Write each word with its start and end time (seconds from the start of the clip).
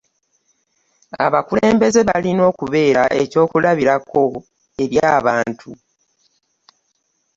abakulembeze 1.25 1.99
balina 2.09 2.41
okubeera 2.51 3.03
ekyokulabirako 3.21 4.21
eri 4.83 4.97
abantu. 5.17 5.69